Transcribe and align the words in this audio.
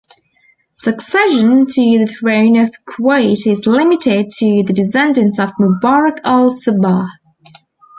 Succession 0.77 1.67
to 1.67 1.75
the 1.99 2.07
throne 2.07 2.55
of 2.57 2.73
Kuwait 2.89 3.45
is 3.45 3.67
limited 3.67 4.31
to 4.39 4.63
the 4.65 4.73
descendants 4.73 5.37
of 5.37 5.51
Mubarak 5.59 6.17
Al-Sabah. 6.23 7.07